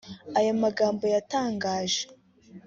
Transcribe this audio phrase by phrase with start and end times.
[0.37, 2.01] Aya magambo yatangaje